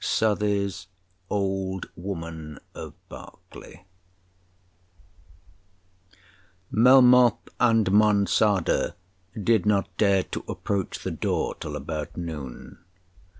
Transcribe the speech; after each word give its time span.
SOUTHEY'S 0.03 0.87
Old 1.29 1.87
Woman 1.95 2.57
of 2.73 2.95
Berkeley 3.07 3.85
Melmoth 6.71 7.47
and 7.59 7.85
Monçada 7.85 8.95
did 9.39 9.67
not 9.67 9.95
dare 9.97 10.23
to 10.23 10.43
approach 10.49 11.03
the 11.03 11.11
door 11.11 11.53
till 11.53 11.75
about 11.75 12.17
noon. 12.17 12.79